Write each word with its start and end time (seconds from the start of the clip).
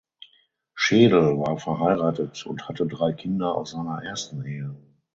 Schedel 0.73 1.37
war 1.37 1.59
verheiratet 1.59 2.47
und 2.47 2.67
hatte 2.67 2.87
drei 2.87 3.13
Kinder 3.13 3.53
aus 3.53 3.69
seiner 3.69 4.01
ersten 4.03 4.43
Ehe. 4.43 4.75